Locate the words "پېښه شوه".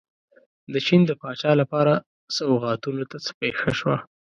3.41-3.97